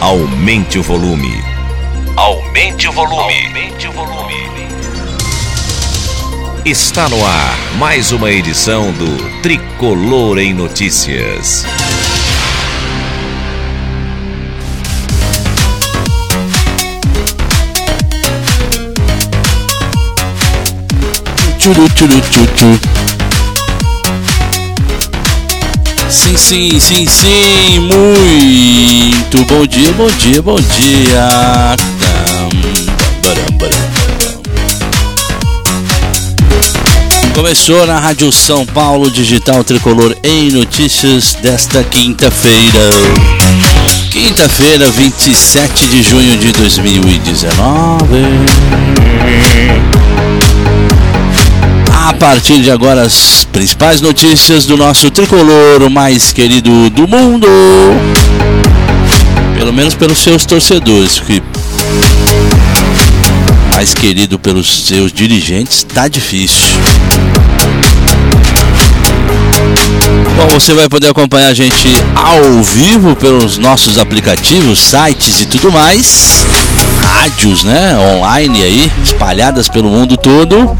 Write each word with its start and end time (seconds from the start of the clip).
Aumente 0.00 0.78
o 0.78 0.82
volume. 0.82 1.42
Aumente 2.16 2.88
o 2.88 2.92
volume. 2.92 3.46
Aumente 3.46 3.88
o 3.88 3.92
volume. 3.92 4.34
Está 6.64 7.08
no 7.08 7.24
ar 7.24 7.56
mais 7.78 8.12
uma 8.12 8.30
edição 8.30 8.92
do 8.92 9.40
Tricolor 9.42 10.38
em 10.38 10.52
Notícias. 10.52 11.64
Tchuru, 21.58 21.88
tchuru, 21.90 22.20
tchuru. 22.20 23.03
Sim, 26.14 26.36
sim, 26.36 26.78
sim, 26.78 27.06
sim, 27.06 27.80
muito 27.80 29.44
bom 29.46 29.66
dia, 29.66 29.90
bom 29.92 30.06
dia, 30.12 30.40
bom 30.40 30.54
dia. 30.54 31.28
Começou 37.34 37.84
na 37.84 37.98
Rádio 37.98 38.30
São 38.30 38.64
Paulo 38.64 39.10
Digital 39.10 39.64
Tricolor 39.64 40.16
em 40.22 40.52
notícias 40.52 41.34
desta 41.42 41.82
quinta-feira. 41.82 42.90
Quinta-feira, 44.12 44.88
27 44.92 45.88
de 45.88 46.02
junho 46.04 46.36
de 46.36 46.52
2019. 46.52 48.22
A 52.04 52.12
partir 52.12 52.60
de 52.60 52.70
agora, 52.70 53.00
as 53.00 53.46
principais 53.50 54.02
notícias 54.02 54.66
do 54.66 54.76
nosso 54.76 55.10
tricolor, 55.10 55.88
mais 55.88 56.34
querido 56.34 56.90
do 56.90 57.08
mundo. 57.08 57.46
Pelo 59.56 59.72
menos 59.72 59.94
pelos 59.94 60.18
seus 60.18 60.44
torcedores, 60.44 61.18
que 61.20 61.42
mais 63.74 63.94
querido 63.94 64.38
pelos 64.38 64.86
seus 64.86 65.10
dirigentes, 65.14 65.82
tá 65.82 66.06
difícil. 66.06 66.68
Bom, 70.36 70.60
você 70.60 70.74
vai 70.74 70.90
poder 70.90 71.08
acompanhar 71.08 71.48
a 71.48 71.54
gente 71.54 71.88
ao 72.14 72.62
vivo 72.62 73.16
pelos 73.16 73.56
nossos 73.56 73.96
aplicativos, 73.96 74.78
sites 74.78 75.40
e 75.40 75.46
tudo 75.46 75.72
mais. 75.72 76.44
Rádios, 77.00 77.64
né? 77.64 77.96
Online 77.96 78.62
aí, 78.62 78.92
espalhadas 79.02 79.70
pelo 79.70 79.88
mundo 79.88 80.18
todo 80.18 80.76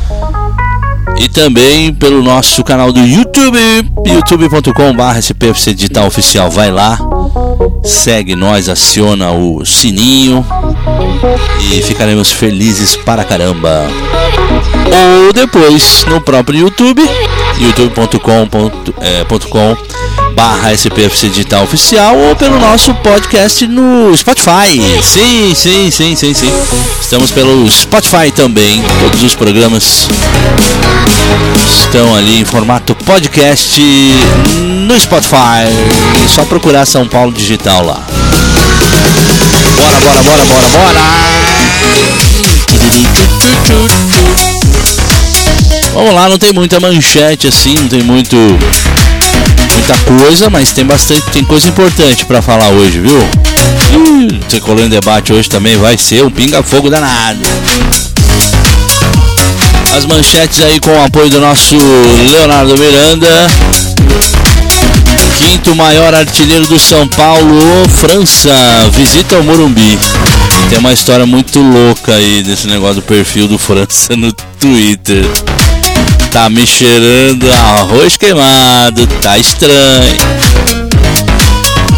e 1.18 1.28
também 1.28 1.94
pelo 1.94 2.22
nosso 2.22 2.64
canal 2.64 2.92
do 2.92 3.00
YouTube, 3.00 3.58
youtube.com.br 4.06 5.18
SPFC 5.18 5.74
Digital 5.74 6.06
Oficial. 6.06 6.50
Vai 6.50 6.70
lá, 6.70 6.98
segue 7.82 8.34
nós, 8.34 8.68
aciona 8.68 9.32
o 9.32 9.64
sininho 9.64 10.44
e 11.60 11.82
ficaremos 11.82 12.32
felizes 12.32 12.96
para 12.96 13.24
caramba. 13.24 13.86
Ou 15.26 15.32
depois 15.32 16.04
no 16.06 16.20
próprio 16.20 16.60
YouTube, 16.60 17.02
youtube.com.com 17.58 19.93
barra 20.34 20.72
SPFC 20.72 21.28
Digital 21.28 21.64
Oficial 21.64 22.16
ou 22.16 22.36
pelo 22.36 22.58
nosso 22.58 22.92
podcast 22.96 23.66
no 23.66 24.14
Spotify. 24.16 24.80
Sim, 25.02 25.54
sim, 25.54 25.90
sim, 25.90 26.16
sim, 26.16 26.34
sim. 26.34 26.52
Estamos 27.00 27.30
pelo 27.30 27.70
Spotify 27.70 28.30
também. 28.34 28.82
Todos 29.00 29.22
os 29.22 29.34
programas 29.34 30.08
estão 31.80 32.14
ali 32.16 32.40
em 32.40 32.44
formato 32.44 32.94
podcast 32.96 33.80
no 34.60 34.98
Spotify. 34.98 35.68
É 36.24 36.28
só 36.28 36.44
procurar 36.44 36.84
São 36.84 37.06
Paulo 37.06 37.32
Digital 37.32 37.84
lá. 37.84 38.04
Bora, 39.76 40.00
bora, 40.00 40.22
bora, 40.22 40.44
bora, 40.44 40.68
bora! 40.68 41.04
Vamos 45.92 46.12
lá, 46.12 46.28
não 46.28 46.38
tem 46.38 46.52
muita 46.52 46.80
manchete 46.80 47.46
assim, 47.46 47.74
não 47.74 47.88
tem 47.88 48.02
muito 48.02 48.36
muita 49.84 49.98
coisa, 50.24 50.48
mas 50.48 50.72
tem 50.72 50.84
bastante, 50.84 51.22
tem 51.30 51.44
coisa 51.44 51.68
importante 51.68 52.24
para 52.24 52.40
falar 52.40 52.70
hoje, 52.70 53.00
viu? 53.00 53.18
Ih, 53.92 54.40
Tricolor 54.48 54.84
em 54.84 54.88
debate 54.88 55.32
hoje 55.32 55.48
também 55.48 55.76
vai 55.76 55.98
ser 55.98 56.24
um 56.24 56.30
pinga-fogo 56.30 56.88
danado. 56.88 57.40
As 59.94 60.06
manchetes 60.06 60.62
aí 60.62 60.80
com 60.80 60.90
o 60.90 61.04
apoio 61.04 61.28
do 61.28 61.38
nosso 61.38 61.76
Leonardo 62.30 62.78
Miranda. 62.78 63.28
Quinto 65.38 65.74
maior 65.74 66.14
artilheiro 66.14 66.66
do 66.66 66.78
São 66.78 67.06
Paulo, 67.08 67.86
França, 67.90 68.54
visita 68.92 69.36
o 69.36 69.44
Morumbi. 69.44 69.98
Tem 70.70 70.78
uma 70.78 70.94
história 70.94 71.26
muito 71.26 71.60
louca 71.60 72.14
aí 72.14 72.42
desse 72.42 72.66
negócio 72.66 72.96
do 72.96 73.02
perfil 73.02 73.46
do 73.46 73.58
França 73.58 74.16
no 74.16 74.32
Twitter. 74.32 75.24
Tá 76.34 76.50
me 76.50 76.66
cheirando 76.66 77.48
arroz 77.52 78.16
queimado, 78.16 79.06
tá 79.22 79.38
estranho. 79.38 80.18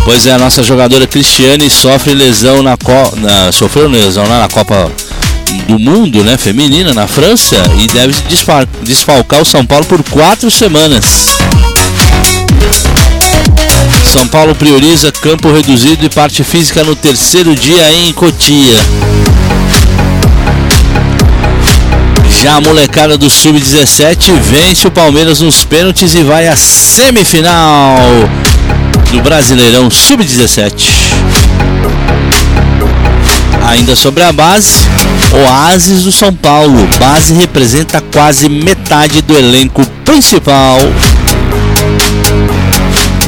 Pois 0.04 0.26
é, 0.26 0.32
a 0.32 0.38
nossa 0.38 0.62
jogadora 0.62 1.06
Cristiane 1.06 1.70
sofre 1.70 2.12
lesão 2.12 2.62
na. 2.62 2.76
Sofreu 3.50 3.88
lesão 3.88 4.28
na 4.28 4.46
Copa 4.46 4.92
do 5.66 5.78
Mundo, 5.78 6.22
né? 6.22 6.36
Feminina 6.36 6.92
na 6.92 7.06
França 7.06 7.56
e 7.78 7.86
deve 7.86 8.14
desfalcar 8.82 9.40
o 9.40 9.44
São 9.46 9.64
Paulo 9.64 9.86
por 9.86 10.02
quatro 10.04 10.50
semanas. 10.50 11.38
São 14.12 14.28
Paulo 14.28 14.54
prioriza 14.54 15.10
campo 15.10 15.50
reduzido 15.50 16.04
e 16.04 16.10
parte 16.10 16.44
física 16.44 16.84
no 16.84 16.94
terceiro 16.94 17.56
dia 17.56 17.90
em 17.90 18.12
Cotia. 18.12 18.76
Já 22.46 22.54
a 22.54 22.60
molecada 22.60 23.18
do 23.18 23.28
Sub-17 23.28 24.30
vence 24.40 24.86
o 24.86 24.90
Palmeiras 24.92 25.40
nos 25.40 25.64
pênaltis 25.64 26.14
e 26.14 26.22
vai 26.22 26.46
à 26.46 26.54
semifinal 26.54 27.98
do 29.10 29.20
Brasileirão 29.20 29.90
Sub-17. 29.90 30.86
Ainda 33.66 33.96
sobre 33.96 34.22
a 34.22 34.32
base, 34.32 34.78
Oasis 35.32 36.04
do 36.04 36.12
São 36.12 36.32
Paulo. 36.32 36.88
Base 37.00 37.34
representa 37.34 38.00
quase 38.00 38.48
metade 38.48 39.22
do 39.22 39.36
elenco 39.36 39.84
principal. 40.04 40.78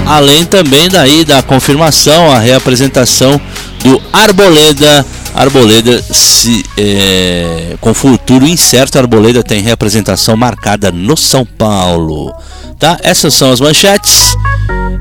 Além 0.06 0.44
também 0.44 0.88
daí 0.88 1.24
da 1.24 1.42
confirmação, 1.42 2.30
a 2.30 2.38
reapresentação 2.38 3.40
do 3.82 4.00
Arboleda 4.12 5.04
Arboleda 5.38 6.02
se, 6.02 6.64
é, 6.76 7.76
com 7.80 7.94
futuro 7.94 8.44
incerto, 8.44 8.98
Arboleda 8.98 9.40
tem 9.40 9.62
representação 9.62 10.36
marcada 10.36 10.90
no 10.90 11.16
São 11.16 11.46
Paulo. 11.46 12.34
Tá? 12.76 12.98
Essas 13.04 13.34
são 13.34 13.52
as 13.52 13.60
manchetes. 13.60 14.34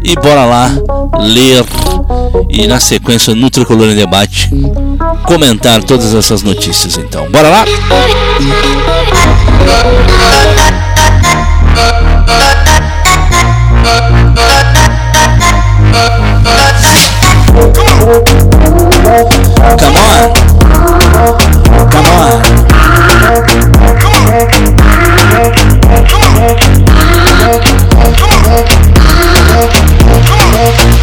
E 0.04 0.14
bora 0.14 0.46
lá 0.46 0.72
ler 1.20 1.66
e 2.50 2.68
na 2.68 2.80
sequência 2.80 3.34
no 3.34 3.50
Tricolor 3.50 3.90
em 3.90 3.96
Debate 3.96 4.52
comentar 5.26 5.84
todas 5.84 6.14
essas 6.14 6.44
notícias 6.44 6.98
então. 6.98 7.28
Bora 7.32 7.50
lá? 7.50 7.66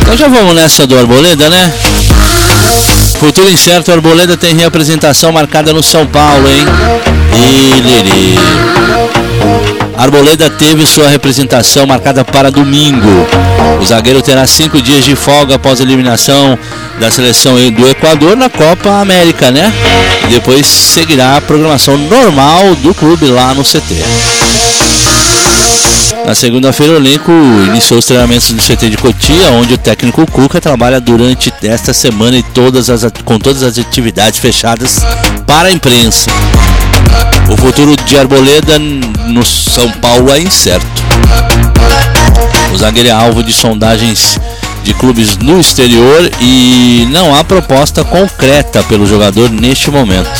Então 0.02 0.16
já 0.16 0.28
vamos 0.28 0.54
nessa 0.54 0.86
do 0.86 0.98
Arboleda, 0.98 1.48
né? 1.48 1.72
Futuro 3.18 3.50
incerto, 3.50 3.90
Arboleda 3.90 4.36
tem 4.36 4.54
reapresentação 4.54 5.32
marcada 5.32 5.72
no 5.72 5.82
São 5.82 6.06
Paulo, 6.06 6.46
hein? 6.46 6.66
Iliri. 7.32 8.38
Arboleda 9.96 10.50
teve 10.50 10.86
sua 10.86 11.08
representação 11.08 11.86
marcada 11.86 12.24
para 12.24 12.50
domingo. 12.50 13.26
O 13.80 13.84
zagueiro 13.84 14.20
terá 14.20 14.46
cinco 14.46 14.82
dias 14.82 15.04
de 15.04 15.16
folga 15.16 15.54
após 15.54 15.80
a 15.80 15.84
eliminação 15.84 16.58
da 17.00 17.10
seleção 17.10 17.54
do 17.70 17.88
Equador 17.88 18.36
na 18.36 18.48
Copa 18.48 19.00
América, 19.00 19.50
né? 19.50 19.72
Depois 20.30 20.66
seguirá 20.66 21.36
a 21.36 21.40
programação 21.40 21.96
normal 21.96 22.74
do 22.76 22.94
clube 22.94 23.26
lá 23.26 23.54
no 23.54 23.62
CT. 23.62 24.02
Na 26.24 26.34
segunda-feira, 26.34 26.94
o 26.94 26.96
elenco 26.96 27.30
iniciou 27.68 27.98
os 27.98 28.06
treinamentos 28.06 28.50
no 28.50 28.58
CT 28.58 28.88
de 28.88 28.96
Cotia, 28.96 29.50
onde 29.50 29.74
o 29.74 29.78
técnico 29.78 30.24
Cuca 30.30 30.58
trabalha 30.58 30.98
durante 30.98 31.52
esta 31.62 31.92
semana 31.92 32.38
e 32.38 32.42
todas 32.42 32.88
as, 32.88 33.04
com 33.24 33.38
todas 33.38 33.62
as 33.62 33.76
atividades 33.76 34.38
fechadas 34.38 35.00
para 35.46 35.68
a 35.68 35.72
imprensa. 35.72 36.30
O 37.52 37.56
futuro 37.58 37.94
de 38.06 38.18
Arboleda 38.18 38.78
no 38.78 39.44
São 39.44 39.90
Paulo 39.92 40.32
é 40.32 40.40
incerto. 40.40 40.86
O 42.72 42.78
zagueiro 42.78 43.10
é 43.10 43.12
alvo 43.12 43.42
de 43.42 43.52
sondagens 43.52 44.38
de 44.84 44.92
clubes 44.92 45.38
no 45.38 45.58
exterior 45.58 46.30
e 46.40 47.08
não 47.10 47.34
há 47.34 47.42
proposta 47.42 48.04
concreta 48.04 48.82
pelo 48.84 49.06
jogador 49.06 49.50
neste 49.50 49.90
momento. 49.90 50.30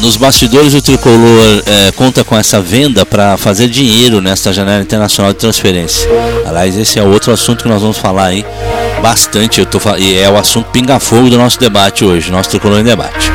Nos 0.00 0.16
bastidores, 0.16 0.72
o 0.74 0.80
tricolor 0.80 1.62
é, 1.66 1.90
conta 1.92 2.22
com 2.22 2.36
essa 2.36 2.60
venda 2.60 3.04
para 3.04 3.36
fazer 3.36 3.68
dinheiro 3.68 4.20
nesta 4.20 4.52
janela 4.52 4.80
internacional 4.80 5.32
de 5.32 5.40
transferência. 5.40 6.08
Aliás, 6.46 6.76
esse 6.76 6.98
é 7.00 7.02
outro 7.02 7.32
assunto 7.32 7.64
que 7.64 7.68
nós 7.68 7.82
vamos 7.82 7.98
falar 7.98 8.26
aí 8.26 8.46
bastante. 9.02 9.58
Eu 9.58 9.66
tô, 9.66 9.80
e 9.96 10.16
é 10.16 10.30
o 10.30 10.38
assunto 10.38 10.70
pinga-fogo 10.70 11.28
do 11.28 11.36
nosso 11.36 11.58
debate 11.58 12.04
hoje, 12.04 12.30
nosso 12.30 12.50
tricolor 12.50 12.78
em 12.78 12.84
debate. 12.84 13.30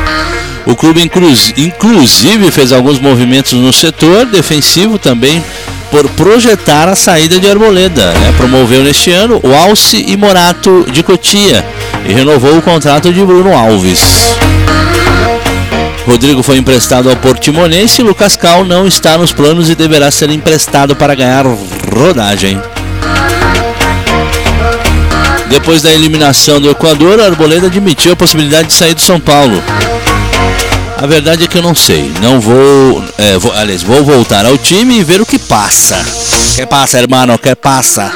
O 0.66 0.74
clube, 0.74 1.02
inclusive, 1.02 2.50
fez 2.50 2.72
alguns 2.72 2.98
movimentos 2.98 3.52
no 3.52 3.72
setor 3.72 4.26
defensivo 4.26 4.98
também 4.98 5.42
por 5.90 6.08
projetar 6.10 6.88
a 6.88 6.96
saída 6.96 7.38
de 7.38 7.48
Arboleda. 7.48 8.12
Né? 8.12 8.34
Promoveu 8.36 8.82
neste 8.82 9.12
ano 9.12 9.40
o 9.44 9.54
Alce 9.54 10.04
e 10.08 10.16
Morato 10.16 10.86
de 10.90 11.02
Cotia 11.02 11.64
e 12.08 12.12
renovou 12.12 12.56
o 12.56 12.62
contrato 12.62 13.12
de 13.12 13.24
Bruno 13.24 13.56
Alves. 13.56 14.00
Rodrigo 16.06 16.42
foi 16.42 16.58
emprestado 16.58 17.08
ao 17.08 17.16
Portimonense 17.16 18.00
e 18.00 18.04
Lucas 18.04 18.36
Cal 18.36 18.64
não 18.64 18.86
está 18.86 19.16
nos 19.16 19.32
planos 19.32 19.70
e 19.70 19.74
deverá 19.74 20.10
ser 20.10 20.30
emprestado 20.30 20.96
para 20.96 21.14
ganhar 21.14 21.46
rodagem. 21.94 22.60
Depois 25.48 25.80
da 25.80 25.92
eliminação 25.92 26.60
do 26.60 26.70
Equador, 26.70 27.20
Arboleda 27.20 27.68
admitiu 27.68 28.12
a 28.12 28.16
possibilidade 28.16 28.68
de 28.68 28.74
sair 28.74 28.94
do 28.94 29.00
São 29.00 29.20
Paulo. 29.20 29.62
A 30.96 31.06
verdade 31.06 31.44
é 31.44 31.48
que 31.48 31.58
eu 31.58 31.62
não 31.62 31.74
sei. 31.74 32.12
Não 32.22 32.40
vou, 32.40 33.04
é, 33.18 33.36
vou. 33.38 33.52
Aliás, 33.52 33.82
vou 33.82 34.04
voltar 34.04 34.46
ao 34.46 34.56
time 34.56 34.98
e 34.98 35.04
ver 35.04 35.20
o 35.20 35.26
que 35.26 35.38
passa. 35.38 36.02
Que 36.54 36.64
passa, 36.66 36.98
irmão? 36.98 37.36
Que 37.36 37.54
passa? 37.54 38.10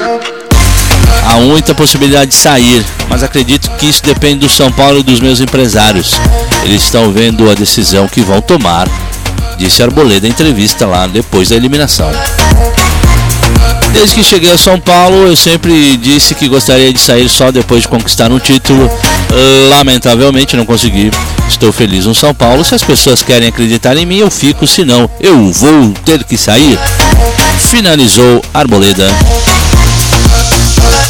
Há 1.26 1.36
muita 1.40 1.75
possibilidade 1.75 2.30
de 2.30 2.36
sair, 2.36 2.84
mas 3.08 3.22
acredito 3.22 3.70
que 3.72 3.86
isso 3.86 4.02
depende 4.02 4.40
do 4.40 4.48
São 4.48 4.72
Paulo 4.72 5.00
e 5.00 5.02
dos 5.02 5.20
meus 5.20 5.40
empresários. 5.40 6.14
Eles 6.64 6.82
estão 6.82 7.12
vendo 7.12 7.50
a 7.50 7.54
decisão 7.54 8.08
que 8.08 8.22
vão 8.22 8.40
tomar, 8.40 8.88
disse 9.58 9.82
Arboleda 9.82 10.26
em 10.26 10.31
entrevista 10.31 10.86
lá 10.86 11.06
depois 11.06 11.50
da 11.50 11.56
eliminação. 11.56 12.10
Desde 13.93 14.14
que 14.14 14.25
cheguei 14.25 14.52
a 14.52 14.58
São 14.58 14.79
Paulo, 14.79 15.26
eu 15.26 15.37
sempre 15.37 15.96
disse 15.96 16.35
que 16.35 16.49
gostaria 16.49 16.93
de 16.93 17.00
sair 17.00 17.29
só 17.29 17.50
depois 17.50 17.82
de 17.82 17.88
conquistar 17.88 18.31
um 18.31 18.38
título. 18.38 18.90
Lamentavelmente 19.70 20.56
não 20.56 20.64
consegui. 20.64 21.11
Estou 21.49 21.73
feliz 21.73 22.06
no 22.06 22.14
São 22.14 22.35
Paulo. 22.35 22.64
Se 22.64 22.75
as 22.75 22.82
pessoas 22.82 23.23
querem 23.23 23.49
acreditar 23.49 23.96
em 23.96 24.06
mim, 24.06 24.19
eu 24.19 24.31
fico. 24.31 24.67
Se 24.67 24.85
não, 24.85 25.11
eu 25.20 25.50
vou 25.52 25.93
ter 26.05 26.23
que 26.25 26.37
sair. 26.37 26.79
Finalizou 27.70 28.43
Arboleda. 28.55 29.08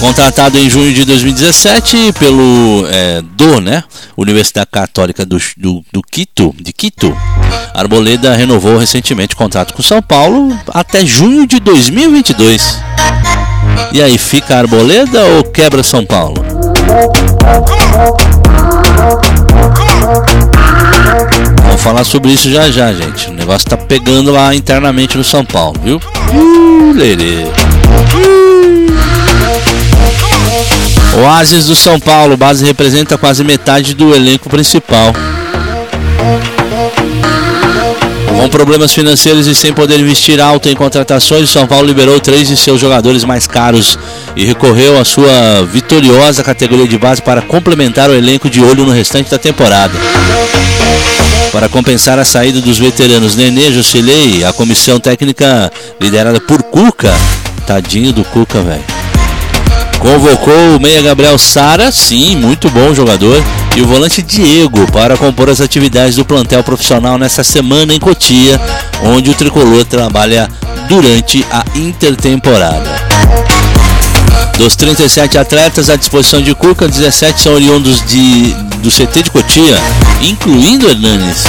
Contratado 0.00 0.56
em 0.56 0.70
junho 0.70 0.94
de 0.94 1.04
2017 1.04 2.12
pelo 2.18 2.86
é, 2.88 3.20
do, 3.20 3.60
né, 3.60 3.82
Universidade 4.16 4.68
Católica 4.70 5.26
do, 5.26 5.38
do, 5.56 5.84
do, 5.92 6.02
Quito, 6.02 6.54
de 6.56 6.72
Quito, 6.72 7.16
Arboleda 7.74 8.34
renovou 8.36 8.78
recentemente 8.78 9.34
o 9.34 9.36
contrato 9.36 9.74
com 9.74 9.82
São 9.82 10.00
Paulo 10.00 10.56
até 10.68 11.04
junho 11.04 11.46
de 11.46 11.58
2022. 11.58 12.78
E 13.92 14.00
aí, 14.00 14.16
fica 14.18 14.56
Arboleda 14.56 15.24
ou 15.24 15.44
quebra 15.44 15.82
São 15.82 16.04
Paulo? 16.04 16.44
Vamos 21.62 21.82
falar 21.82 22.04
sobre 22.04 22.30
isso 22.32 22.50
já 22.50 22.70
já, 22.70 22.92
gente. 22.92 23.30
O 23.30 23.32
negócio 23.32 23.68
tá 23.68 23.76
pegando 23.76 24.30
lá 24.30 24.54
internamente 24.54 25.16
no 25.16 25.24
São 25.24 25.44
Paulo, 25.44 25.78
viu? 25.82 26.00
Uh, 26.32 26.92
lerê. 26.94 27.46
Oasis 31.20 31.66
do 31.66 31.74
São 31.74 31.98
Paulo, 31.98 32.36
base 32.36 32.64
representa 32.64 33.18
quase 33.18 33.42
metade 33.42 33.92
do 33.92 34.14
elenco 34.14 34.48
principal. 34.48 35.12
Com 38.28 38.48
problemas 38.48 38.94
financeiros 38.94 39.48
e 39.48 39.54
sem 39.54 39.72
poder 39.72 39.98
investir 39.98 40.40
alto 40.40 40.68
em 40.68 40.76
contratações, 40.76 41.50
São 41.50 41.66
Paulo 41.66 41.88
liberou 41.88 42.20
três 42.20 42.46
de 42.46 42.56
seus 42.56 42.80
jogadores 42.80 43.24
mais 43.24 43.48
caros 43.48 43.98
e 44.36 44.44
recorreu 44.44 45.00
à 45.00 45.04
sua 45.04 45.66
vitoriosa 45.72 46.44
categoria 46.44 46.86
de 46.86 46.96
base 46.96 47.20
para 47.20 47.42
complementar 47.42 48.08
o 48.08 48.14
elenco 48.14 48.48
de 48.48 48.62
olho 48.62 48.84
no 48.84 48.92
restante 48.92 49.28
da 49.28 49.38
temporada. 49.38 49.94
Para 51.50 51.68
compensar 51.68 52.16
a 52.16 52.24
saída 52.24 52.60
dos 52.60 52.78
veteranos 52.78 53.34
Nenê, 53.34 53.72
Jusilei, 53.72 54.44
a 54.44 54.52
comissão 54.52 55.00
técnica 55.00 55.72
liderada 56.00 56.40
por 56.40 56.62
Cuca, 56.62 57.12
tadinho 57.66 58.12
do 58.12 58.22
Cuca, 58.22 58.62
velho 58.62 58.97
Convocou 60.00 60.76
o 60.76 60.80
meia 60.80 61.02
Gabriel 61.02 61.36
Sara, 61.38 61.90
sim, 61.90 62.36
muito 62.36 62.70
bom 62.70 62.94
jogador, 62.94 63.42
e 63.76 63.82
o 63.82 63.86
volante 63.86 64.22
Diego 64.22 64.90
para 64.92 65.16
compor 65.16 65.50
as 65.50 65.60
atividades 65.60 66.16
do 66.16 66.24
plantel 66.24 66.62
profissional 66.62 67.18
nessa 67.18 67.42
semana 67.42 67.92
em 67.92 67.98
Cotia, 67.98 68.60
onde 69.02 69.30
o 69.30 69.34
tricolor 69.34 69.84
trabalha 69.84 70.48
durante 70.88 71.44
a 71.50 71.64
intertemporada. 71.74 72.90
Dos 74.56 74.76
37 74.76 75.36
atletas 75.36 75.90
à 75.90 75.96
disposição 75.96 76.40
de 76.40 76.54
Cuca, 76.54 76.88
17 76.88 77.40
são 77.40 77.54
oriundos 77.54 78.02
de, 78.06 78.54
do 78.78 78.90
CT 78.90 79.24
de 79.24 79.30
Cotia, 79.30 79.78
incluindo 80.22 80.88
Hernanes. 80.88 81.44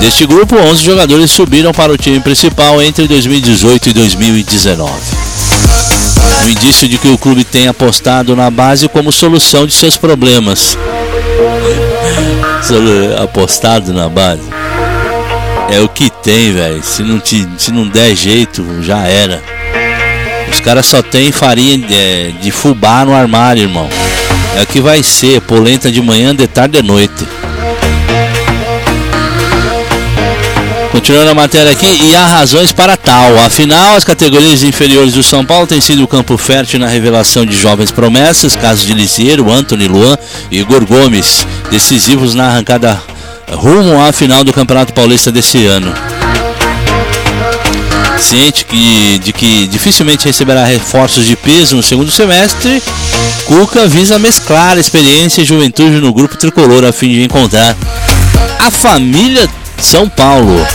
Deste 0.00 0.26
grupo, 0.26 0.56
11 0.56 0.82
jogadores 0.82 1.30
subiram 1.30 1.72
para 1.72 1.92
o 1.92 1.96
time 1.96 2.20
principal 2.20 2.82
entre 2.82 3.06
2018 3.06 3.90
e 3.90 3.92
2019 3.92 5.23
um 6.44 6.48
indício 6.48 6.88
de 6.88 6.98
que 6.98 7.08
o 7.08 7.18
clube 7.18 7.44
tem 7.44 7.68
apostado 7.68 8.36
na 8.36 8.50
base 8.50 8.88
como 8.88 9.10
solução 9.10 9.66
de 9.66 9.74
seus 9.74 9.96
problemas. 9.96 10.78
apostado 13.22 13.92
na 13.92 14.08
base. 14.08 14.42
É 15.70 15.80
o 15.80 15.88
que 15.88 16.10
tem, 16.10 16.52
velho. 16.52 16.82
Se 16.82 17.02
não 17.02 17.18
te, 17.18 17.46
se 17.58 17.72
não 17.72 17.88
der 17.88 18.14
jeito, 18.14 18.64
já 18.82 19.06
era. 19.06 19.42
Os 20.50 20.60
caras 20.60 20.86
só 20.86 21.02
tem 21.02 21.32
farinha 21.32 21.78
de, 21.78 21.94
é, 21.94 22.32
de 22.40 22.50
fubá 22.50 23.04
no 23.04 23.14
armário, 23.14 23.62
irmão. 23.62 23.88
É 24.56 24.62
o 24.62 24.66
que 24.66 24.80
vai 24.80 25.02
ser, 25.02 25.40
polenta 25.40 25.90
de 25.90 26.00
manhã, 26.00 26.34
de 26.34 26.46
tarde 26.46 26.78
e 26.78 26.82
noite. 26.82 27.26
Continuando 30.94 31.30
a 31.30 31.34
matéria 31.34 31.72
aqui, 31.72 31.86
e 31.86 32.14
há 32.14 32.24
razões 32.24 32.70
para 32.70 32.96
tal. 32.96 33.36
Afinal, 33.40 33.96
as 33.96 34.04
categorias 34.04 34.62
inferiores 34.62 35.14
do 35.14 35.24
São 35.24 35.44
Paulo 35.44 35.66
têm 35.66 35.80
sido 35.80 36.04
o 36.04 36.06
campo 36.06 36.38
fértil 36.38 36.78
na 36.78 36.86
revelação 36.86 37.44
de 37.44 37.56
jovens 37.56 37.90
promessas, 37.90 38.54
casos 38.54 38.86
de 38.86 38.94
Liseiro, 38.94 39.50
Anthony 39.50 39.88
Luan 39.88 40.16
e 40.52 40.60
Igor 40.60 40.86
Gomes, 40.86 41.44
decisivos 41.68 42.36
na 42.36 42.46
arrancada 42.46 43.02
rumo 43.50 44.00
à 44.00 44.12
final 44.12 44.44
do 44.44 44.52
Campeonato 44.52 44.94
Paulista 44.94 45.32
desse 45.32 45.66
ano. 45.66 45.92
Ciente 48.20 48.64
que, 48.64 49.18
de 49.18 49.32
que 49.32 49.66
dificilmente 49.66 50.26
receberá 50.26 50.64
reforços 50.64 51.26
de 51.26 51.34
peso 51.34 51.74
no 51.74 51.82
segundo 51.82 52.12
semestre, 52.12 52.80
Cuca 53.46 53.88
visa 53.88 54.16
mesclar 54.16 54.78
experiência 54.78 55.42
e 55.42 55.44
juventude 55.44 55.96
no 55.96 56.12
grupo 56.12 56.36
tricolor 56.36 56.84
a 56.84 56.92
fim 56.92 57.08
de 57.08 57.24
encontrar 57.24 57.76
a 58.60 58.70
família 58.70 59.50
São 59.84 60.08
Paulo. 60.08 60.66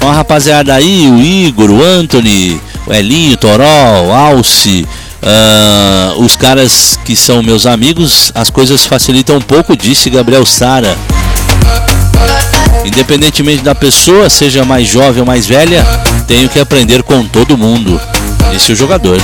A 0.00 0.12
rapaziada 0.12 0.74
aí, 0.74 1.10
o 1.10 1.20
Igor, 1.20 1.70
o 1.70 1.82
Anthony, 1.82 2.60
o 2.86 2.92
Elinho, 2.92 3.36
Toró, 3.36 3.64
o 4.06 4.12
Alce, 4.12 4.86
uh, 5.20 6.22
os 6.22 6.36
caras 6.36 6.98
que 7.04 7.16
são 7.16 7.42
meus 7.42 7.66
amigos, 7.66 8.30
as 8.34 8.48
coisas 8.48 8.86
facilitam 8.86 9.36
um 9.36 9.40
pouco, 9.40 9.76
disse 9.76 10.08
Gabriel 10.08 10.46
Sara. 10.46 10.96
Independentemente 12.84 13.62
da 13.62 13.74
pessoa, 13.74 14.30
seja 14.30 14.64
mais 14.64 14.86
jovem 14.86 15.20
ou 15.20 15.26
mais 15.26 15.46
velha, 15.46 15.84
tenho 16.28 16.48
que 16.48 16.60
aprender 16.60 17.02
com 17.02 17.26
todo 17.26 17.58
mundo. 17.58 18.00
Esse 18.54 18.70
é 18.70 18.74
o 18.74 18.76
jogador. 18.76 19.20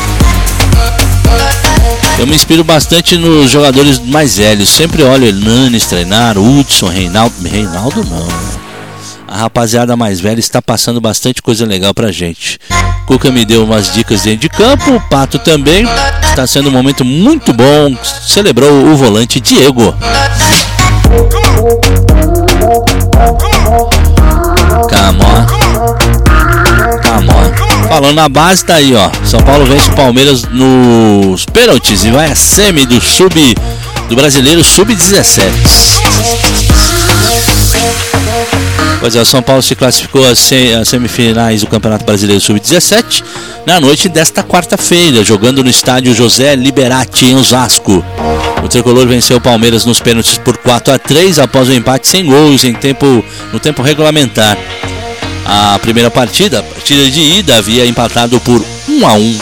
Eu 2.20 2.26
me 2.26 2.34
inspiro 2.34 2.62
bastante 2.62 3.16
nos 3.16 3.50
jogadores 3.50 3.98
mais 3.98 4.36
velhos. 4.36 4.68
Sempre 4.68 5.02
olho 5.02 5.26
Hernanes 5.26 5.86
treinar, 5.86 6.36
Hudson, 6.36 6.88
Reinaldo. 6.88 7.34
Reinaldo 7.48 8.04
não 8.04 8.60
a 9.30 9.38
rapaziada 9.38 9.96
mais 9.96 10.18
velha 10.18 10.40
está 10.40 10.60
passando 10.60 11.00
bastante 11.00 11.40
coisa 11.40 11.64
legal 11.64 11.94
pra 11.94 12.10
gente. 12.10 12.58
Cuca 13.06 13.30
me 13.30 13.44
deu 13.44 13.64
umas 13.64 13.94
dicas 13.94 14.22
dentro 14.22 14.40
de 14.40 14.48
campo, 14.48 14.96
o 14.96 15.00
Pato 15.08 15.38
também. 15.38 15.86
Está 16.24 16.48
sendo 16.48 16.68
um 16.68 16.72
momento 16.72 17.04
muito 17.04 17.52
bom. 17.52 17.96
Celebrou 18.26 18.86
o 18.86 18.96
volante 18.96 19.40
Diego. 19.40 19.94
Come 24.88 25.22
on. 25.22 25.59
Falando 27.90 28.14
na 28.14 28.28
base, 28.28 28.64
tá 28.64 28.76
aí, 28.76 28.94
ó. 28.94 29.10
São 29.24 29.40
Paulo 29.40 29.66
vence 29.66 29.90
o 29.90 29.94
Palmeiras 29.96 30.44
nos 30.44 31.44
pênaltis 31.44 32.04
e 32.04 32.10
vai 32.12 32.30
a 32.30 32.36
semi 32.36 32.86
do 32.86 33.00
sub 33.00 33.34
do 34.08 34.14
brasileiro 34.14 34.62
sub-17. 34.62 35.50
Pois 39.00 39.16
é, 39.16 39.20
o 39.20 39.24
São 39.24 39.42
Paulo 39.42 39.60
se 39.60 39.74
classificou 39.74 40.24
às 40.24 40.38
semifinais 40.84 41.62
do 41.62 41.66
Campeonato 41.66 42.04
Brasileiro 42.04 42.40
Sub-17 42.40 43.24
na 43.66 43.80
noite 43.80 44.08
desta 44.08 44.44
quarta-feira, 44.44 45.24
jogando 45.24 45.64
no 45.64 45.68
estádio 45.68 46.14
José 46.14 46.54
Liberati, 46.54 47.26
em 47.26 47.34
Osasco. 47.34 48.04
O 48.62 48.68
tricolor 48.68 49.08
venceu 49.08 49.38
o 49.38 49.40
Palmeiras 49.40 49.84
nos 49.84 50.00
pênaltis 50.00 50.38
por 50.38 50.56
4 50.58 50.94
a 50.94 50.98
3 50.98 51.40
após 51.40 51.68
o 51.68 51.72
um 51.72 51.74
empate 51.74 52.06
sem 52.06 52.24
gols 52.24 52.62
em 52.62 52.72
tempo, 52.72 53.24
no 53.52 53.58
tempo 53.58 53.82
regulamentar. 53.82 54.56
A 55.44 55.78
primeira 55.80 56.10
partida, 56.10 56.60
a 56.60 56.62
partida 56.62 57.10
de 57.10 57.20
ida, 57.20 57.56
havia 57.56 57.86
empatado 57.86 58.40
por 58.40 58.64
1 58.88 59.06
a 59.06 59.14
1. 59.14 59.38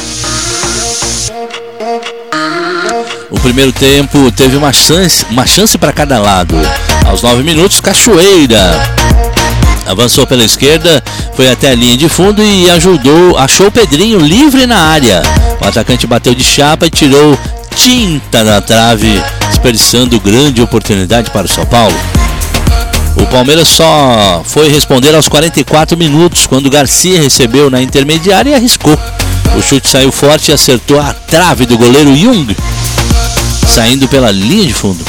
O 3.30 3.40
primeiro 3.40 3.72
tempo 3.72 4.30
teve 4.32 4.56
uma 4.56 4.72
chance, 4.72 5.24
uma 5.30 5.46
chance 5.46 5.76
para 5.76 5.92
cada 5.92 6.18
lado. 6.18 6.54
Aos 7.06 7.22
9 7.22 7.42
minutos, 7.42 7.80
Cachoeira 7.80 8.98
avançou 9.88 10.26
pela 10.26 10.44
esquerda, 10.44 11.02
foi 11.34 11.50
até 11.50 11.70
a 11.70 11.74
linha 11.74 11.96
de 11.96 12.08
fundo 12.08 12.42
e 12.42 12.68
ajudou, 12.70 13.38
achou 13.38 13.68
o 13.68 13.72
Pedrinho 13.72 14.18
livre 14.18 14.66
na 14.66 14.76
área. 14.76 15.22
O 15.60 15.66
atacante 15.66 16.06
bateu 16.06 16.34
de 16.34 16.44
chapa 16.44 16.86
e 16.86 16.90
tirou 16.90 17.38
tinta 17.74 18.44
na 18.44 18.60
trave, 18.60 19.22
desperdiçando 19.48 20.20
grande 20.20 20.60
oportunidade 20.60 21.30
para 21.30 21.46
o 21.46 21.48
São 21.48 21.64
Paulo. 21.64 21.96
O 23.22 23.26
Palmeiras 23.26 23.68
só 23.68 24.42
foi 24.44 24.68
responder 24.68 25.14
aos 25.14 25.28
44 25.28 25.96
minutos, 25.96 26.46
quando 26.46 26.70
Garcia 26.70 27.20
recebeu 27.20 27.68
na 27.70 27.82
intermediária 27.82 28.50
e 28.50 28.54
arriscou. 28.54 28.98
O 29.56 29.62
chute 29.62 29.88
saiu 29.88 30.12
forte 30.12 30.50
e 30.50 30.54
acertou 30.54 31.00
a 31.00 31.12
trave 31.12 31.66
do 31.66 31.76
goleiro 31.76 32.14
Jung, 32.16 32.56
saindo 33.66 34.06
pela 34.08 34.30
linha 34.30 34.66
de 34.66 34.74
fundo. 34.74 35.04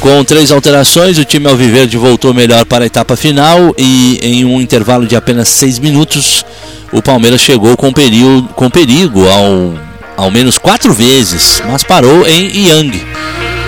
Com 0.00 0.24
três 0.24 0.50
alterações, 0.50 1.18
o 1.18 1.24
time 1.24 1.46
Alviverde 1.46 1.98
voltou 1.98 2.32
melhor 2.32 2.64
para 2.64 2.84
a 2.84 2.86
etapa 2.86 3.16
final 3.16 3.74
e 3.76 4.18
em 4.22 4.44
um 4.46 4.60
intervalo 4.60 5.06
de 5.06 5.14
apenas 5.14 5.48
seis 5.50 5.78
minutos, 5.78 6.44
o 6.90 7.02
Palmeiras 7.02 7.42
chegou 7.42 7.76
com 7.76 7.92
perigo, 7.92 8.48
com 8.54 8.70
perigo 8.70 9.28
ao, 9.28 9.74
ao 10.16 10.30
menos 10.30 10.56
quatro 10.56 10.94
vezes, 10.94 11.62
mas 11.66 11.84
parou 11.84 12.26
em 12.26 12.66
Yang. 12.66 13.19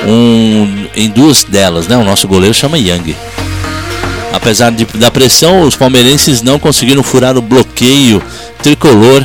Um, 0.07 0.87
em 0.97 1.09
duas 1.09 1.45
delas, 1.45 1.87
né? 1.87 1.97
O 1.97 2.05
nosso 2.05 2.27
goleiro 2.27 2.55
chama 2.55 2.79
Yang. 2.79 3.17
Apesar 4.33 4.71
de, 4.73 4.85
da 4.85 5.11
pressão, 5.11 5.63
os 5.63 5.77
palmeirenses 5.77 6.43
não 6.43 6.59
conseguiram 6.59 7.03
furar 7.03 7.37
o 7.37 7.43
bloqueio 7.43 8.23
tricolor 8.63 9.25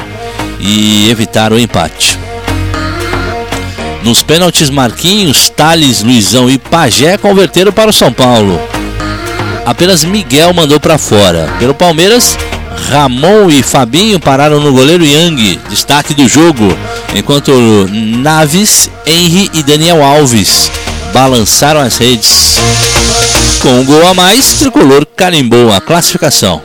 e 0.60 1.10
evitar 1.10 1.52
o 1.54 1.60
empate. 1.60 2.20
Nos 4.04 4.22
pênaltis, 4.22 4.70
Marquinhos, 4.70 5.50
Thales, 5.50 6.04
Luizão 6.04 6.50
e 6.50 6.58
Pajé 6.58 7.18
converteram 7.18 7.72
para 7.72 7.90
o 7.90 7.94
São 7.94 8.12
Paulo. 8.12 8.60
Apenas 9.66 10.04
Miguel 10.06 10.54
mandou 10.54 10.80
para 10.80 10.98
fora. 10.98 11.50
Pelo 11.60 11.74
Palmeiras, 11.74 12.38
Ramon 12.90 13.50
e 13.50 13.62
Fabinho 13.62 14.20
pararam 14.20 14.60
no 14.60 14.72
goleiro 14.72 15.06
Yang, 15.06 15.60
destaque 15.70 16.14
do 16.14 16.28
jogo, 16.28 16.76
enquanto 17.16 17.52
Naves, 17.90 18.90
Henry 19.06 19.50
e 19.54 19.64
Daniel 19.64 20.04
Alves 20.04 20.72
balançaram 21.14 21.82
as 21.82 21.98
redes. 21.98 22.56
Com 23.62 23.80
um 23.80 23.86
gol 23.86 24.08
a 24.08 24.14
mais, 24.14 24.54
Tricolor 24.54 25.06
carimbou 25.16 25.74
a 25.74 25.82
classificação. 25.82 26.62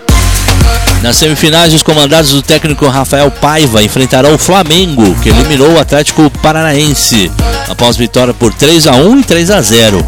Nas 1.02 1.16
semifinais, 1.16 1.72
os 1.72 1.82
comandados 1.82 2.30
do 2.30 2.42
técnico 2.42 2.86
Rafael 2.86 3.30
Paiva 3.30 3.82
enfrentarão 3.82 4.34
o 4.34 4.38
Flamengo, 4.38 5.14
que 5.16 5.30
eliminou 5.30 5.72
o 5.72 5.80
Atlético 5.80 6.30
Paranaense 6.42 7.30
após 7.68 7.96
vitória 7.96 8.32
por 8.32 8.54
3 8.54 8.86
a 8.86 8.92
1 8.92 9.18
e 9.18 9.24
3 9.24 9.50
a 9.50 9.60
0. 9.60 10.06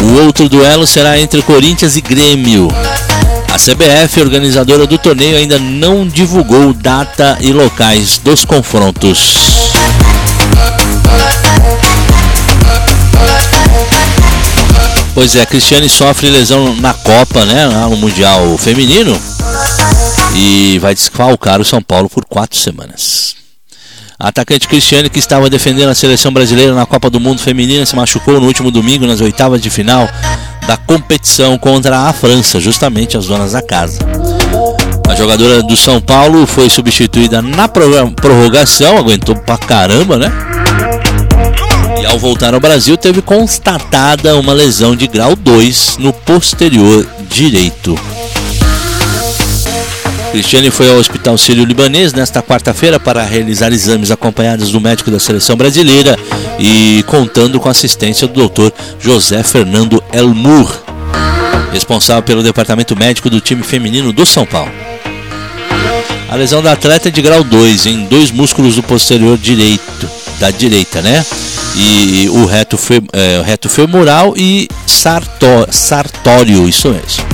O 0.00 0.24
outro 0.24 0.48
duelo 0.48 0.86
será 0.86 1.18
entre 1.18 1.42
Corinthians 1.42 1.96
e 1.96 2.00
Grêmio. 2.00 2.68
A 3.52 3.56
CBF, 3.56 4.20
organizadora 4.20 4.86
do 4.86 4.98
torneio, 4.98 5.36
ainda 5.36 5.58
não 5.58 6.06
divulgou 6.06 6.72
data 6.72 7.38
e 7.40 7.52
locais 7.52 8.18
dos 8.18 8.44
confrontos. 8.44 9.36
Pois 15.14 15.34
é, 15.34 15.44
Cristiane 15.46 15.88
sofre 15.88 16.30
lesão 16.30 16.76
na 16.76 16.94
Copa, 16.94 17.44
né? 17.44 17.66
No 17.66 17.96
Mundial 17.96 18.56
Feminino. 18.58 19.20
E 20.34 20.78
vai 20.78 20.94
desfalcar 20.94 21.60
o 21.60 21.64
São 21.64 21.82
Paulo 21.82 22.08
por 22.08 22.24
quatro 22.24 22.56
semanas. 22.56 23.34
A 24.20 24.28
atacante 24.28 24.68
Cristiane, 24.68 25.08
que 25.08 25.18
estava 25.18 25.48
defendendo 25.48 25.88
a 25.88 25.94
seleção 25.94 26.32
brasileira 26.32 26.74
na 26.74 26.84
Copa 26.84 27.08
do 27.08 27.18
Mundo 27.18 27.40
Feminina, 27.40 27.86
se 27.86 27.96
machucou 27.96 28.40
no 28.40 28.46
último 28.46 28.70
domingo 28.70 29.06
nas 29.06 29.20
oitavas 29.20 29.62
de 29.62 29.70
final 29.70 30.08
da 30.68 30.76
competição 30.76 31.56
contra 31.56 31.96
a 31.96 32.12
França, 32.12 32.60
justamente 32.60 33.16
as 33.16 33.26
donas 33.26 33.52
da 33.52 33.62
casa. 33.62 34.00
A 35.08 35.14
jogadora 35.14 35.62
do 35.62 35.74
São 35.74 35.98
Paulo 35.98 36.46
foi 36.46 36.68
substituída 36.68 37.40
na 37.40 37.66
prorrogação, 37.66 38.98
aguentou 38.98 39.34
pra 39.34 39.56
caramba, 39.56 40.18
né? 40.18 40.30
E 42.02 42.04
ao 42.04 42.18
voltar 42.18 42.52
ao 42.52 42.60
Brasil, 42.60 42.98
teve 42.98 43.22
constatada 43.22 44.36
uma 44.36 44.52
lesão 44.52 44.94
de 44.94 45.06
grau 45.06 45.34
2 45.34 45.96
no 46.00 46.12
posterior 46.12 47.06
direito. 47.30 47.98
Cristiane 50.30 50.70
foi 50.70 50.90
ao 50.90 50.98
Hospital 50.98 51.38
Sírio-Libanês 51.38 52.12
nesta 52.12 52.42
quarta-feira 52.42 53.00
para 53.00 53.22
realizar 53.22 53.72
exames 53.72 54.10
acompanhados 54.10 54.70
do 54.70 54.78
médico 54.78 55.10
da 55.10 55.18
seleção 55.18 55.56
brasileira 55.56 56.18
e 56.58 57.04
contando 57.06 57.60
com 57.60 57.68
a 57.68 57.72
assistência 57.72 58.26
do 58.26 58.48
Dr. 58.48 58.70
José 59.00 59.42
Fernando 59.42 60.02
Elmur, 60.12 60.70
responsável 61.72 62.22
pelo 62.22 62.42
departamento 62.42 62.96
médico 62.96 63.30
do 63.30 63.40
time 63.40 63.62
feminino 63.62 64.12
do 64.12 64.26
São 64.26 64.44
Paulo. 64.44 64.72
A 66.28 66.36
lesão 66.36 66.62
da 66.62 66.72
atleta 66.72 67.08
é 67.08 67.10
de 67.10 67.22
grau 67.22 67.42
2 67.42 67.86
em 67.86 68.04
dois 68.04 68.30
músculos 68.30 68.74
do 68.74 68.82
posterior 68.82 69.38
direito, 69.38 70.08
da 70.38 70.50
direita, 70.50 71.00
né? 71.00 71.24
e 71.74 72.28
o 72.30 72.44
reto, 72.44 72.76
fem, 72.76 73.00
é, 73.12 73.42
reto 73.44 73.68
femoral 73.68 74.34
e 74.36 74.68
sartó, 74.86 75.66
sartório, 75.70 76.68
isso 76.68 76.88
mesmo. 76.88 77.24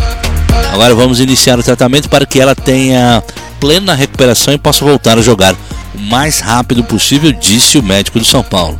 Agora 0.72 0.94
vamos 0.94 1.20
iniciar 1.20 1.58
o 1.58 1.62
tratamento 1.62 2.08
para 2.08 2.26
que 2.26 2.40
ela 2.40 2.54
tenha 2.54 3.22
plena 3.60 3.94
recuperação 3.94 4.52
e 4.52 4.58
possa 4.58 4.84
voltar 4.84 5.18
a 5.18 5.22
jogar 5.22 5.54
o 5.94 6.00
mais 6.00 6.40
rápido 6.40 6.82
possível, 6.84 7.32
disse 7.32 7.78
o 7.78 7.82
médico 7.82 8.18
do 8.18 8.24
São 8.24 8.42
Paulo. 8.42 8.78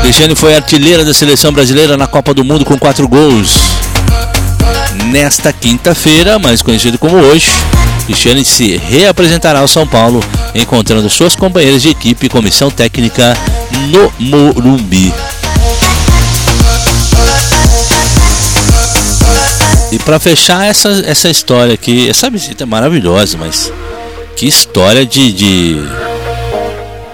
Cristiane 0.00 0.34
foi 0.34 0.54
artilheira 0.54 1.04
da 1.04 1.14
seleção 1.14 1.52
brasileira 1.52 1.96
na 1.96 2.06
Copa 2.06 2.34
do 2.34 2.44
Mundo 2.44 2.64
com 2.64 2.78
quatro 2.78 3.08
gols. 3.08 3.54
Nesta 5.10 5.52
quinta-feira, 5.52 6.38
mais 6.38 6.62
conhecido 6.62 6.98
como 6.98 7.16
hoje, 7.16 7.46
Cristiane 8.06 8.44
se 8.44 8.76
reapresentará 8.76 9.60
ao 9.60 9.68
São 9.68 9.86
Paulo, 9.86 10.22
encontrando 10.54 11.08
suas 11.08 11.34
companheiras 11.34 11.82
de 11.82 11.88
equipe 11.88 12.26
e 12.26 12.28
comissão 12.28 12.70
técnica 12.70 13.36
no 13.88 14.12
Morumbi. 14.18 15.12
E 19.90 19.98
para 20.00 20.18
fechar 20.18 20.66
essa, 20.66 20.90
essa 21.06 21.30
história 21.30 21.72
aqui, 21.72 22.10
essa 22.10 22.28
visita 22.28 22.64
é 22.64 22.66
maravilhosa, 22.66 23.38
mas 23.38 23.72
que 24.36 24.46
história 24.46 25.06
de, 25.06 25.32
de 25.32 25.84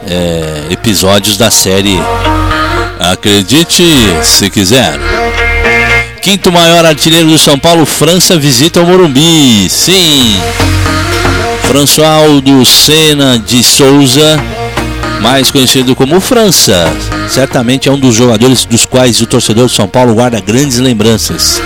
é, 0.06 0.72
episódios 0.72 1.36
da 1.36 1.50
série 1.50 1.98
Acredite 3.00 3.82
se 4.22 4.50
quiser. 4.50 5.00
Quinto 6.20 6.52
maior 6.52 6.84
artilheiro 6.84 7.28
do 7.28 7.38
São 7.38 7.58
Paulo, 7.58 7.86
França, 7.86 8.36
visita 8.36 8.82
o 8.82 8.86
Morumbi. 8.86 9.70
Sim. 9.70 10.38
François 11.66 12.06
Aldo 12.06 12.62
Senna 12.66 13.38
de 13.38 13.62
Souza 13.62 14.38
mais 15.22 15.50
conhecido 15.50 15.96
como 15.96 16.20
França. 16.20 16.92
Certamente 17.28 17.88
é 17.88 17.92
um 17.92 17.98
dos 17.98 18.14
jogadores 18.14 18.64
dos 18.64 18.84
quais 18.84 19.20
o 19.20 19.26
torcedor 19.26 19.66
de 19.66 19.72
São 19.72 19.88
Paulo 19.88 20.14
guarda 20.14 20.40
grandes 20.40 20.78
lembranças. 20.78 21.62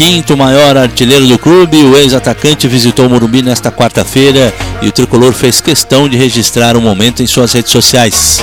Quinto 0.00 0.34
maior 0.34 0.78
artilheiro 0.78 1.26
do 1.26 1.38
clube, 1.38 1.76
o 1.76 1.94
ex-atacante 1.94 2.66
visitou 2.66 3.04
o 3.04 3.10
Morumbi 3.10 3.42
nesta 3.42 3.70
quarta-feira 3.70 4.50
e 4.80 4.88
o 4.88 4.92
tricolor 4.92 5.34
fez 5.34 5.60
questão 5.60 6.08
de 6.08 6.16
registrar 6.16 6.74
o 6.74 6.80
momento 6.80 7.22
em 7.22 7.26
suas 7.26 7.52
redes 7.52 7.70
sociais. 7.70 8.42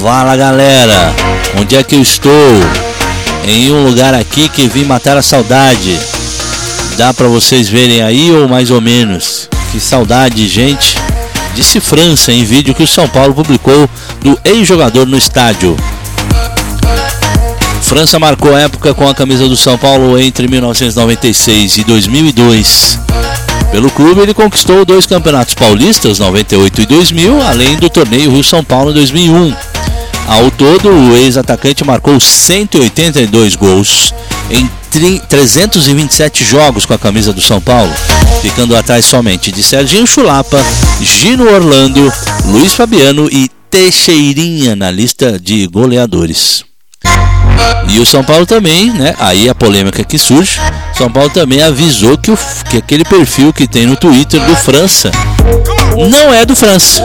Fala 0.00 0.36
galera, 0.36 1.12
onde 1.60 1.74
é 1.74 1.82
que 1.82 1.96
eu 1.96 2.00
estou? 2.00 2.32
Em 3.48 3.72
um 3.72 3.84
lugar 3.84 4.14
aqui 4.14 4.48
que 4.48 4.68
vim 4.68 4.84
matar 4.84 5.16
a 5.16 5.22
saudade. 5.22 5.98
Dá 6.96 7.12
para 7.12 7.26
vocês 7.26 7.68
verem 7.68 8.00
aí 8.00 8.30
ou 8.30 8.46
mais 8.46 8.70
ou 8.70 8.80
menos? 8.80 9.48
Que 9.72 9.80
saudade, 9.80 10.46
gente 10.46 10.96
disse 11.52 11.80
França 11.80 12.32
em 12.32 12.44
vídeo 12.44 12.74
que 12.74 12.84
o 12.84 12.86
São 12.86 13.08
Paulo 13.08 13.34
publicou 13.34 13.90
do 14.20 14.38
ex-jogador 14.44 15.04
no 15.06 15.18
estádio. 15.18 15.76
França 17.82 18.18
marcou 18.18 18.56
época 18.56 18.94
com 18.94 19.06
a 19.08 19.14
camisa 19.14 19.48
do 19.48 19.56
São 19.56 19.76
Paulo 19.76 20.18
entre 20.18 20.48
1996 20.48 21.78
e 21.78 21.84
2002. 21.84 22.98
Pelo 23.70 23.90
clube, 23.90 24.20
ele 24.20 24.32
conquistou 24.32 24.84
dois 24.84 25.06
campeonatos 25.06 25.54
paulistas, 25.54 26.18
98 26.18 26.82
e 26.82 26.86
2000, 26.86 27.42
além 27.42 27.76
do 27.76 27.90
torneio 27.90 28.30
Rio-São 28.30 28.62
Paulo 28.64 28.90
em 28.90 28.94
2001. 28.94 29.54
Ao 30.26 30.50
todo, 30.52 30.88
o 30.88 31.16
ex-atacante 31.16 31.84
marcou 31.84 32.18
182 32.18 33.56
gols 33.56 34.14
em 34.50 34.70
327 35.28 36.44
jogos 36.44 36.86
com 36.86 36.94
a 36.94 36.98
camisa 36.98 37.32
do 37.32 37.40
São 37.40 37.60
Paulo, 37.60 37.92
ficando 38.40 38.76
atrás 38.76 39.04
somente 39.04 39.50
de 39.50 39.62
Serginho 39.62 40.06
Chulapa, 40.06 40.64
Gino 41.00 41.52
Orlando, 41.52 42.12
Luiz 42.46 42.74
Fabiano 42.74 43.28
e 43.30 43.50
Teixeirinha 43.70 44.76
na 44.76 44.90
lista 44.90 45.38
de 45.38 45.66
goleadores. 45.66 46.71
E 47.88 47.98
o 47.98 48.06
São 48.06 48.24
Paulo 48.24 48.46
também, 48.46 48.90
né? 48.90 49.14
Aí 49.18 49.48
a 49.48 49.54
polêmica 49.54 50.02
que 50.02 50.18
surge. 50.18 50.58
São 50.96 51.10
Paulo 51.10 51.28
também 51.30 51.62
avisou 51.62 52.16
que, 52.16 52.30
o, 52.30 52.38
que 52.70 52.78
aquele 52.78 53.04
perfil 53.04 53.52
que 53.52 53.66
tem 53.66 53.86
no 53.86 53.96
Twitter 53.96 54.40
do 54.40 54.56
França 54.56 55.10
não 56.10 56.32
é 56.32 56.44
do 56.46 56.56
França. 56.56 57.02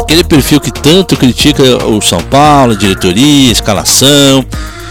Aquele 0.00 0.24
perfil 0.24 0.60
que 0.60 0.70
tanto 0.70 1.16
critica 1.16 1.62
o 1.86 2.00
São 2.00 2.20
Paulo, 2.22 2.76
diretoria, 2.76 3.52
escalação 3.52 4.44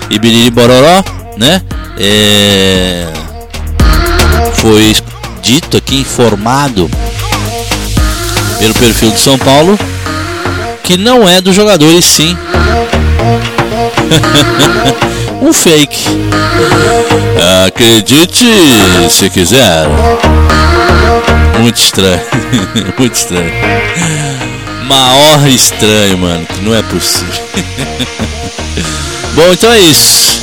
e 0.10 0.20
biriri 0.20 0.52
bororó, 0.52 1.04
né? 1.38 1.62
É... 1.98 3.08
Foi 4.54 4.96
dito 5.42 5.78
aqui, 5.78 5.98
informado 5.98 6.90
pelo 8.60 8.74
perfil 8.74 9.12
do 9.12 9.20
São 9.20 9.38
Paulo 9.38 9.78
que 10.84 10.98
não 10.98 11.28
é 11.28 11.42
dos 11.42 11.56
jogadores 11.56 12.06
sim 12.06 12.38
um 15.42 15.54
fake. 15.54 16.06
Acredite 17.68 18.46
se 19.10 19.30
quiser. 19.30 19.88
Muito 21.60 21.78
estranho. 21.78 22.22
Muito 22.98 23.14
estranho. 23.14 23.52
Maior 24.88 25.48
estranho, 25.48 26.18
mano. 26.18 26.46
Que 26.46 26.62
não 26.62 26.76
é 26.76 26.82
possível. 26.84 27.44
Bom, 29.36 29.52
então 29.52 29.72
é 29.72 29.80
isso. 29.80 30.42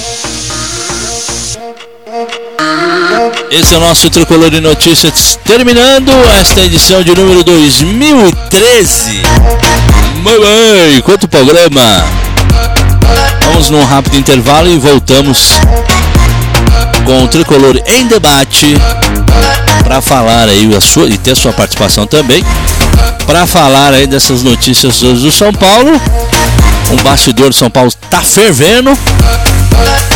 Esse 3.51 3.75
é 3.75 3.77
o 3.77 3.81
nosso 3.81 4.09
Tricolor 4.09 4.51
de 4.51 4.61
Notícias, 4.61 5.39
terminando 5.45 6.11
esta 6.41 6.63
edição 6.63 7.03
de 7.03 7.15
número 7.15 7.45
2013. 7.45 9.23
Mamãe, 10.23 11.01
quanto 11.03 11.29
programa! 11.29 12.22
Vamos 13.45 13.71
num 13.71 13.85
rápido 13.85 14.17
intervalo 14.17 14.69
e 14.69 14.79
voltamos 14.79 15.51
com 17.05 17.25
o 17.25 17.29
Tricolor 17.29 17.81
em 17.87 18.07
debate 18.07 18.75
para 19.83 20.01
falar 20.01 20.49
aí 20.49 20.75
a 20.75 20.81
sua 20.81 21.09
e 21.09 21.19
ter 21.19 21.35
sua 21.35 21.53
participação 21.53 22.07
também 22.07 22.45
para 23.27 23.47
falar 23.47 23.95
aí 23.95 24.07
dessas 24.07 24.43
notícias 24.43 25.01
do 25.01 25.33
São 25.33 25.53
Paulo. 25.53 25.91
Um 26.93 26.97
bastidor 27.03 27.49
do 27.49 27.55
São 27.55 27.71
Paulo 27.71 27.91
tá 28.11 28.21
fervendo. 28.23 28.97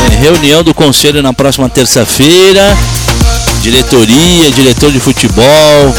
Tem 0.09 0.19
reunião 0.19 0.63
do 0.63 0.75
conselho 0.75 1.23
na 1.23 1.33
próxima 1.33 1.69
terça-feira. 1.69 2.77
Diretoria, 3.61 4.51
diretor 4.53 4.93
de 4.93 5.01
futebol, 5.01 5.95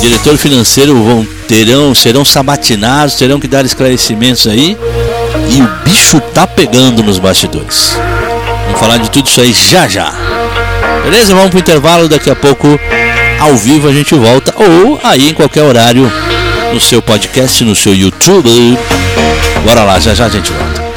diretor 0.00 0.36
financeiro 0.36 0.94
vão 1.02 1.26
terão 1.48 1.94
serão 1.94 2.24
sabatinados, 2.24 3.14
terão 3.14 3.40
que 3.40 3.48
dar 3.48 3.64
esclarecimentos 3.64 4.46
aí. 4.46 4.76
E 5.48 5.62
o 5.62 5.68
bicho 5.84 6.20
tá 6.34 6.46
pegando 6.46 7.02
nos 7.02 7.18
bastidores. 7.18 7.96
Vamos 8.66 8.80
falar 8.80 8.98
de 8.98 9.10
tudo 9.10 9.28
isso 9.28 9.40
aí 9.40 9.52
já 9.52 9.88
já. 9.88 10.12
Beleza? 11.02 11.34
Vamos 11.34 11.50
pro 11.50 11.58
intervalo, 11.58 12.08
daqui 12.08 12.30
a 12.30 12.36
pouco 12.36 12.78
ao 13.40 13.56
vivo 13.56 13.88
a 13.88 13.92
gente 13.92 14.14
volta 14.14 14.52
ou 14.56 15.00
aí 15.02 15.30
em 15.30 15.34
qualquer 15.34 15.62
horário 15.62 16.10
no 16.72 16.80
seu 16.80 17.00
podcast, 17.00 17.64
no 17.64 17.74
seu 17.74 17.94
YouTube. 17.94 18.78
Bora 19.64 19.84
lá, 19.84 19.98
já 19.98 20.14
já 20.14 20.26
a 20.26 20.28
gente 20.28 20.52
volta. 20.52 20.87